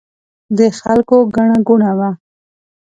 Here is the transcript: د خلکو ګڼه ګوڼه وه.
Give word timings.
د 0.57 0.59
خلکو 0.79 1.17
ګڼه 1.35 1.57
ګوڼه 1.67 1.91
وه. 1.99 2.09